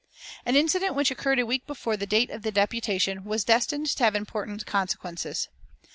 An 0.47 0.55
incident 0.55 0.95
which 0.95 1.11
occurred 1.11 1.37
a 1.37 1.45
week 1.45 1.67
before 1.67 1.95
the 1.95 2.07
date 2.07 2.31
of 2.31 2.41
the 2.41 2.51
deputation 2.51 3.23
was 3.23 3.43
destined 3.43 3.85
to 3.85 4.03
have 4.03 4.15
important 4.15 4.65
consequences. 4.65 5.47